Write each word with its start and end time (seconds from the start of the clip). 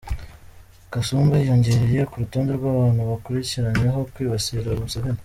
Kasumba 0.93 1.33
yiyongereye 1.37 2.01
ku 2.09 2.15
rutonde 2.21 2.51
rw’abantu 2.59 3.01
bakurikiranyweho 3.09 3.99
kwibasira 4.13 4.69
Museveni. 4.81 5.19